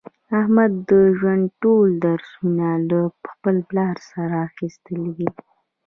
[0.39, 2.99] احمد د ژوند ټول درسونه له
[3.31, 5.29] خپل پلار څخه اخیستي دي.